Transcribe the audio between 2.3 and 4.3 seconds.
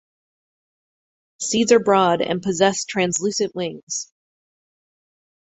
possess translucent wings.